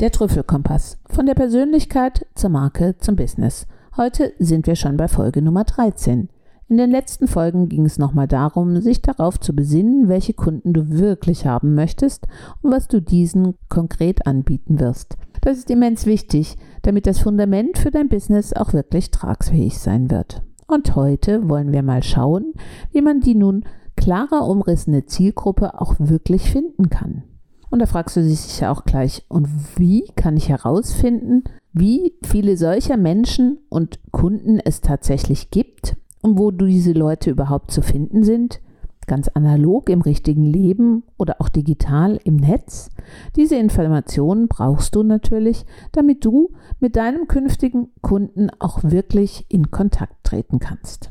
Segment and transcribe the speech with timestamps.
[0.00, 0.96] Der Trüffelkompass.
[1.10, 3.66] Von der Persönlichkeit zur Marke zum Business.
[3.98, 6.30] Heute sind wir schon bei Folge Nummer 13.
[6.70, 10.88] In den letzten Folgen ging es nochmal darum, sich darauf zu besinnen, welche Kunden du
[10.88, 12.26] wirklich haben möchtest
[12.62, 15.18] und was du diesen konkret anbieten wirst.
[15.42, 20.42] Das ist immens wichtig, damit das Fundament für dein Business auch wirklich tragsfähig sein wird.
[20.66, 22.54] Und heute wollen wir mal schauen,
[22.90, 23.64] wie man die nun
[23.98, 27.24] klarer umrissene Zielgruppe auch wirklich finden kann.
[27.70, 29.48] Und da fragst du dich sicher auch gleich, und
[29.78, 36.50] wie kann ich herausfinden, wie viele solcher Menschen und Kunden es tatsächlich gibt und wo
[36.50, 38.60] diese Leute überhaupt zu finden sind,
[39.06, 42.90] ganz analog im richtigen Leben oder auch digital im Netz.
[43.34, 50.24] Diese Informationen brauchst du natürlich, damit du mit deinem künftigen Kunden auch wirklich in Kontakt
[50.24, 51.10] treten kannst.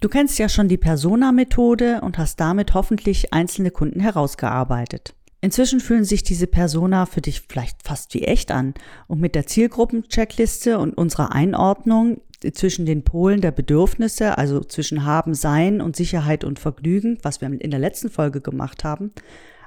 [0.00, 5.14] Du kennst ja schon die Persona-Methode und hast damit hoffentlich einzelne Kunden herausgearbeitet.
[5.40, 8.74] Inzwischen fühlen sich diese Persona für dich vielleicht fast wie echt an
[9.06, 12.20] und mit der Zielgruppen-Checkliste und unserer Einordnung
[12.52, 17.48] zwischen den Polen der Bedürfnisse, also zwischen Haben, Sein und Sicherheit und Vergnügen, was wir
[17.48, 19.12] in der letzten Folge gemacht haben.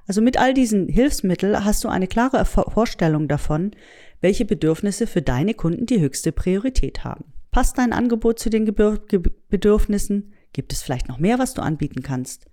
[0.08, 3.72] Also mit all diesen Hilfsmitteln hast du eine klare Vorstellung davon,
[4.19, 7.25] welche Bedürfnisse für deine Kunden die höchste Priorität haben.
[7.52, 8.66] Passt dein Angebot zu den
[9.50, 10.33] Bedürfnissen?
[10.53, 12.45] Gibt es vielleicht noch mehr, was du anbieten kannst?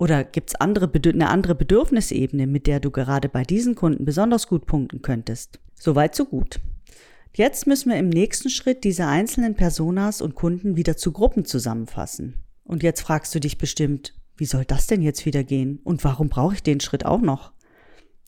[0.00, 4.46] Oder gibt es andere, eine andere Bedürfnisebene, mit der du gerade bei diesen Kunden besonders
[4.48, 5.60] gut punkten könntest?
[5.74, 6.58] Soweit, so gut.
[7.34, 12.36] Jetzt müssen wir im nächsten Schritt diese einzelnen Personas und Kunden wieder zu Gruppen zusammenfassen.
[12.64, 15.80] Und jetzt fragst du dich bestimmt, wie soll das denn jetzt wieder gehen?
[15.84, 17.52] Und warum brauche ich den Schritt auch noch?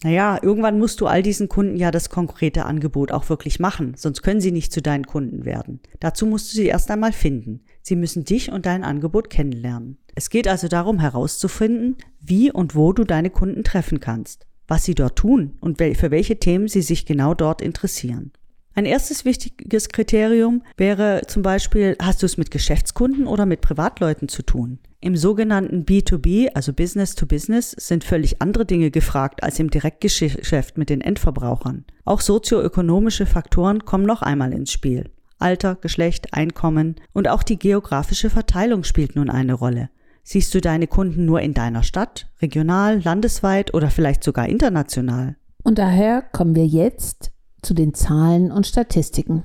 [0.04, 4.22] Naja, irgendwann musst du all diesen Kunden ja das konkrete Angebot auch wirklich machen, sonst
[4.22, 5.80] können sie nicht zu deinen Kunden werden.
[6.00, 7.60] Dazu musst du sie erst einmal finden.
[7.82, 9.98] Sie müssen dich und dein Angebot kennenlernen.
[10.14, 14.94] Es geht also darum herauszufinden, wie und wo du deine Kunden treffen kannst, was sie
[14.94, 18.32] dort tun und für welche Themen sie sich genau dort interessieren.
[18.74, 24.28] Ein erstes wichtiges Kriterium wäre zum Beispiel, hast du es mit Geschäftskunden oder mit Privatleuten
[24.28, 24.78] zu tun?
[25.00, 30.78] Im sogenannten B2B, also Business to Business, sind völlig andere Dinge gefragt als im Direktgeschäft
[30.78, 31.84] mit den Endverbrauchern.
[32.04, 35.10] Auch sozioökonomische Faktoren kommen noch einmal ins Spiel.
[35.38, 39.90] Alter, Geschlecht, Einkommen und auch die geografische Verteilung spielt nun eine Rolle.
[40.22, 45.34] Siehst du deine Kunden nur in deiner Stadt, regional, landesweit oder vielleicht sogar international?
[45.64, 47.31] Und daher kommen wir jetzt
[47.62, 49.44] zu den Zahlen und Statistiken.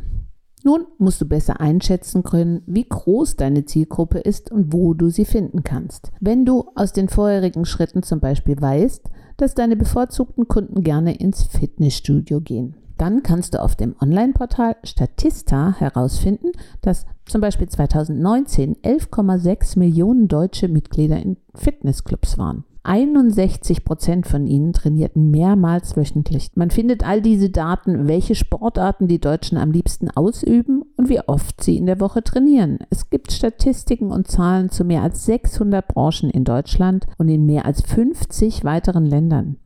[0.64, 5.24] Nun musst du besser einschätzen können, wie groß deine Zielgruppe ist und wo du sie
[5.24, 6.12] finden kannst.
[6.20, 11.44] Wenn du aus den vorherigen Schritten zum Beispiel weißt, dass deine bevorzugten Kunden gerne ins
[11.44, 16.52] Fitnessstudio gehen, dann kannst du auf dem Online-Portal Statista herausfinden,
[16.82, 22.66] dass zum Beispiel 2019 11,6 Millionen deutsche Mitglieder in Fitnessclubs waren.
[22.88, 26.52] 61 Prozent von ihnen trainierten mehrmals wöchentlich.
[26.56, 31.64] Man findet all diese Daten, welche Sportarten die Deutschen am liebsten ausüben und wie oft
[31.64, 32.80] sie in der Woche trainieren.
[32.90, 37.66] Es gibt Statistiken und Zahlen zu mehr als 600 Branchen in Deutschland und in mehr
[37.66, 39.58] als 50 weiteren Ländern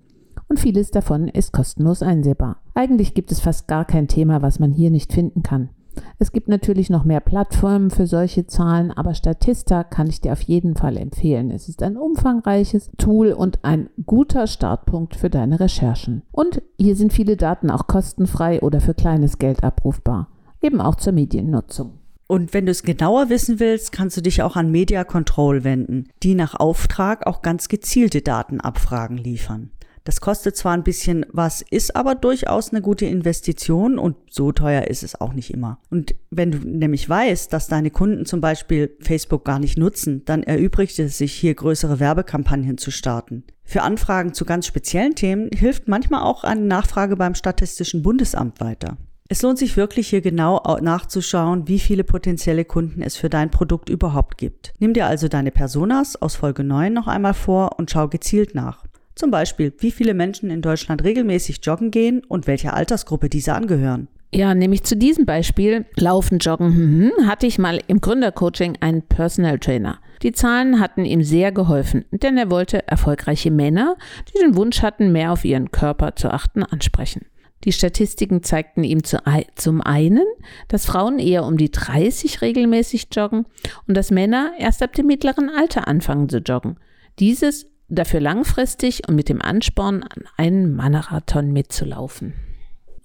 [0.52, 2.58] und vieles davon ist kostenlos einsehbar.
[2.74, 5.70] Eigentlich gibt es fast gar kein Thema, was man hier nicht finden kann.
[6.19, 10.41] Es gibt natürlich noch mehr Plattformen für solche Zahlen, aber Statista kann ich dir auf
[10.41, 11.52] jeden Fall empfehlen.
[11.52, 16.24] Es ist ein umfangreiches Tool und ein guter Startpunkt für deine Recherchen.
[16.31, 20.28] Und hier sind viele Daten auch kostenfrei oder für kleines Geld abrufbar,
[20.62, 21.94] eben auch zur Mediennutzung.
[22.28, 26.06] Und wenn du es genauer wissen willst, kannst du dich auch an Media Control wenden,
[26.23, 29.72] die nach Auftrag auch ganz gezielte Datenabfragen liefern.
[30.03, 34.88] Das kostet zwar ein bisschen was, ist aber durchaus eine gute Investition und so teuer
[34.88, 35.79] ist es auch nicht immer.
[35.89, 40.44] Und wenn du nämlich weißt, dass deine Kunden zum Beispiel Facebook gar nicht nutzen, dann
[40.44, 43.44] erübrigt es sich hier größere Werbekampagnen zu starten.
[43.63, 48.97] Für Anfragen zu ganz speziellen Themen hilft manchmal auch eine Nachfrage beim Statistischen Bundesamt weiter.
[49.29, 53.88] Es lohnt sich wirklich hier genau nachzuschauen, wie viele potenzielle Kunden es für dein Produkt
[53.88, 54.73] überhaupt gibt.
[54.79, 58.84] Nimm dir also deine Personas aus Folge 9 noch einmal vor und schau gezielt nach.
[59.16, 64.08] Zum Beispiel, wie viele Menschen in Deutschland regelmäßig joggen gehen und welcher Altersgruppe diese angehören.
[64.34, 69.02] Ja, nämlich zu diesem Beispiel, Laufen, Joggen, hm, hm, hatte ich mal im Gründercoaching einen
[69.02, 69.99] Personal Trainer.
[70.23, 73.97] Die Zahlen hatten ihm sehr geholfen, denn er wollte erfolgreiche Männer,
[74.29, 77.25] die den Wunsch hatten, mehr auf ihren Körper zu achten, ansprechen.
[77.66, 79.17] Die Statistiken zeigten ihm zu,
[79.55, 80.25] zum einen,
[80.67, 83.46] dass Frauen eher um die 30 regelmäßig joggen
[83.87, 86.78] und dass Männer erst ab dem mittleren Alter anfangen zu joggen.
[87.19, 92.34] Dieses dafür langfristig und mit dem Ansporn an einen Marathon mitzulaufen.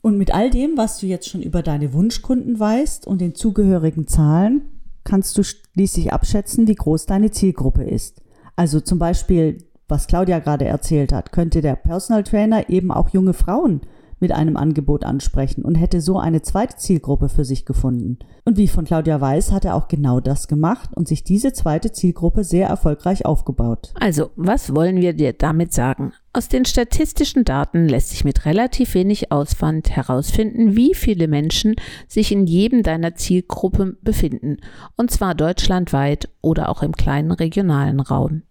[0.00, 4.06] Und mit all dem, was du jetzt schon über deine Wunschkunden weißt und den zugehörigen
[4.06, 4.62] Zahlen,
[5.04, 8.22] kannst du schließlich abschätzen, wie groß deine Zielgruppe ist.
[8.54, 13.32] Also zum Beispiel, was Claudia gerade erzählt hat, könnte der Personal Trainer eben auch junge
[13.32, 13.80] Frauen
[14.18, 18.18] mit einem Angebot ansprechen und hätte so eine zweite Zielgruppe für sich gefunden.
[18.44, 21.92] Und wie von Claudia weiß, hat er auch genau das gemacht und sich diese zweite
[21.92, 23.92] Zielgruppe sehr erfolgreich aufgebaut.
[24.00, 26.12] Also, was wollen wir dir damit sagen?
[26.32, 31.76] Aus den statistischen Daten lässt sich mit relativ wenig Auswand herausfinden, wie viele Menschen
[32.08, 34.58] sich in jedem deiner Zielgruppen befinden,
[34.96, 38.42] und zwar deutschlandweit oder auch im kleinen regionalen Raum.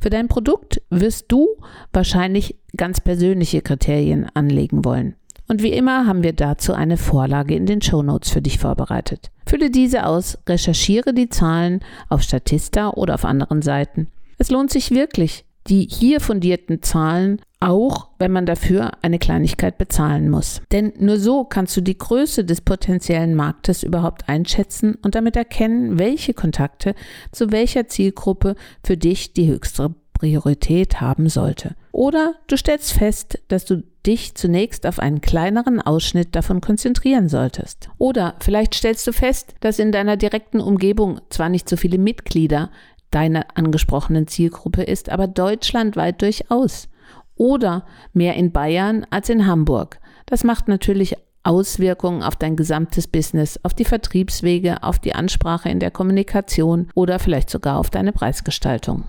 [0.00, 1.48] Für dein Produkt wirst du
[1.92, 5.16] wahrscheinlich ganz persönliche Kriterien anlegen wollen.
[5.48, 9.30] Und wie immer haben wir dazu eine Vorlage in den Show Notes für dich vorbereitet.
[9.46, 14.08] Fülle diese aus, recherchiere die Zahlen auf Statista oder auf anderen Seiten.
[14.38, 20.28] Es lohnt sich wirklich, die hier fundierten Zahlen, auch wenn man dafür eine Kleinigkeit bezahlen
[20.28, 20.60] muss.
[20.72, 25.98] Denn nur so kannst du die Größe des potenziellen Marktes überhaupt einschätzen und damit erkennen,
[25.98, 26.94] welche Kontakte
[27.32, 28.54] zu welcher Zielgruppe
[28.84, 31.76] für dich die höchste Priorität haben sollte.
[31.92, 37.90] Oder du stellst fest, dass du dich zunächst auf einen kleineren Ausschnitt davon konzentrieren solltest.
[37.98, 42.70] Oder vielleicht stellst du fest, dass in deiner direkten Umgebung zwar nicht so viele Mitglieder
[43.10, 46.88] deiner angesprochenen Zielgruppe ist, aber deutschlandweit durchaus.
[47.36, 50.00] Oder mehr in Bayern als in Hamburg.
[50.26, 51.16] Das macht natürlich
[51.46, 57.18] Auswirkungen auf dein gesamtes Business, auf die Vertriebswege, auf die Ansprache in der Kommunikation oder
[57.18, 59.04] vielleicht sogar auf deine Preisgestaltung.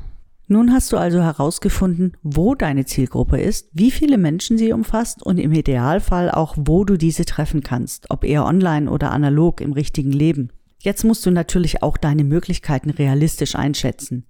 [0.49, 5.39] Nun hast du also herausgefunden, wo deine Zielgruppe ist, wie viele Menschen sie umfasst und
[5.39, 10.13] im Idealfall auch, wo du diese treffen kannst, ob eher online oder analog im richtigen
[10.13, 10.51] Leben.
[10.79, 14.25] Jetzt musst du natürlich auch deine Möglichkeiten realistisch einschätzen.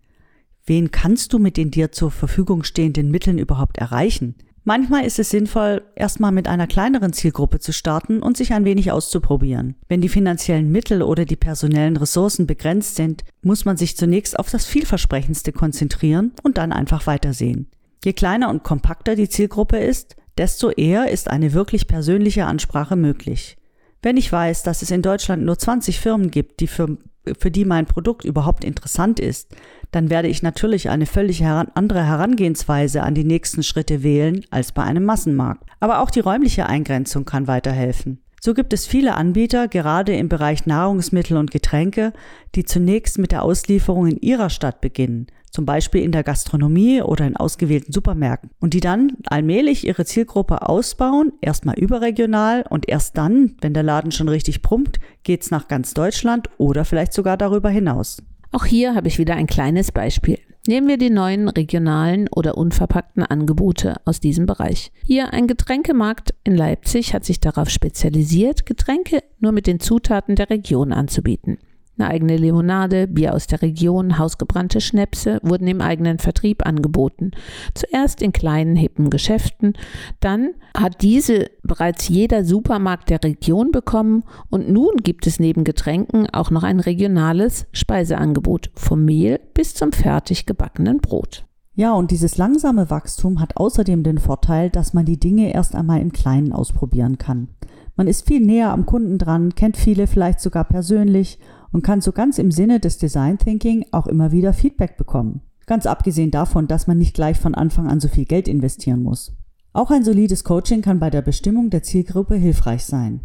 [0.66, 4.36] Wen kannst du mit den dir zur Verfügung stehenden Mitteln überhaupt erreichen?
[4.66, 8.92] Manchmal ist es sinnvoll, erstmal mit einer kleineren Zielgruppe zu starten und sich ein wenig
[8.92, 9.76] auszuprobieren.
[9.88, 14.50] Wenn die finanziellen Mittel oder die personellen Ressourcen begrenzt sind, muss man sich zunächst auf
[14.50, 17.70] das vielversprechendste konzentrieren und dann einfach weitersehen.
[18.04, 23.56] Je kleiner und kompakter die Zielgruppe ist, desto eher ist eine wirklich persönliche Ansprache möglich.
[24.02, 26.98] Wenn ich weiß, dass es in Deutschland nur 20 Firmen gibt, die für,
[27.40, 29.56] für die mein Produkt überhaupt interessant ist,
[29.92, 34.72] dann werde ich natürlich eine völlig heran andere Herangehensweise an die nächsten Schritte wählen als
[34.72, 35.64] bei einem Massenmarkt.
[35.80, 38.22] Aber auch die räumliche Eingrenzung kann weiterhelfen.
[38.40, 42.14] So gibt es viele Anbieter, gerade im Bereich Nahrungsmittel und Getränke,
[42.54, 47.26] die zunächst mit der Auslieferung in ihrer Stadt beginnen zum Beispiel in der Gastronomie oder
[47.26, 53.56] in ausgewählten Supermärkten, und die dann allmählich ihre Zielgruppe ausbauen, erstmal überregional und erst dann,
[53.62, 58.22] wenn der Laden schon richtig pumpt, geht's nach ganz Deutschland oder vielleicht sogar darüber hinaus.
[58.52, 60.40] Auch hier habe ich wieder ein kleines Beispiel.
[60.68, 64.92] Nehmen wir die neuen regionalen oder unverpackten Angebote aus diesem Bereich.
[65.06, 70.50] Hier ein Getränkemarkt in Leipzig hat sich darauf spezialisiert, Getränke nur mit den Zutaten der
[70.50, 71.58] Region anzubieten.
[71.98, 77.32] Eine eigene Limonade, Bier aus der Region, hausgebrannte Schnäpse wurden im eigenen Vertrieb angeboten.
[77.74, 79.74] Zuerst in kleinen, hippen Geschäften,
[80.20, 86.30] dann hat diese bereits jeder Supermarkt der Region bekommen und nun gibt es neben Getränken
[86.30, 91.46] auch noch ein regionales Speiseangebot, vom Mehl bis zum fertig gebackenen Brot.
[91.74, 96.02] Ja, und dieses langsame Wachstum hat außerdem den Vorteil, dass man die Dinge erst einmal
[96.02, 97.50] im Kleinen ausprobieren kann.
[97.96, 101.40] Man ist viel näher am Kunden dran, kennt viele vielleicht sogar persönlich
[101.72, 105.42] und kann so ganz im Sinne des Design Thinking auch immer wieder Feedback bekommen.
[105.66, 109.36] Ganz abgesehen davon, dass man nicht gleich von Anfang an so viel Geld investieren muss.
[109.74, 113.22] Auch ein solides Coaching kann bei der Bestimmung der Zielgruppe hilfreich sein.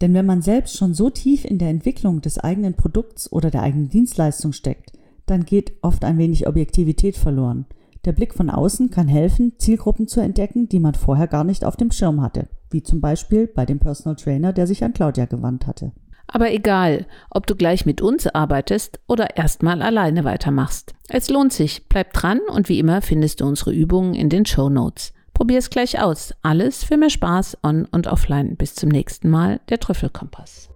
[0.00, 3.62] Denn wenn man selbst schon so tief in der Entwicklung des eigenen Produkts oder der
[3.62, 4.92] eigenen Dienstleistung steckt,
[5.26, 7.66] dann geht oft ein wenig Objektivität verloren.
[8.04, 11.76] Der Blick von außen kann helfen, Zielgruppen zu entdecken, die man vorher gar nicht auf
[11.76, 15.66] dem Schirm hatte, wie zum Beispiel bei dem Personal Trainer, der sich an Claudia gewandt
[15.66, 15.92] hatte.
[16.26, 20.94] Aber egal, ob du gleich mit uns arbeitest oder erstmal alleine weitermachst.
[21.08, 24.68] Es lohnt sich, bleib dran und wie immer findest du unsere Übungen in den Show
[24.68, 25.12] Notes.
[25.34, 26.34] Probier es gleich aus.
[26.42, 28.56] Alles für mehr Spaß on und offline.
[28.56, 30.70] Bis zum nächsten Mal, der Trüffelkompass.